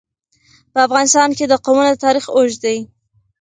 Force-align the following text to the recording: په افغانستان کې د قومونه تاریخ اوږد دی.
په 0.73 0.79
افغانستان 0.87 1.29
کې 1.37 1.45
د 1.47 1.53
قومونه 1.65 1.93
تاریخ 2.05 2.25
اوږد 2.35 2.59
دی. 2.65 2.77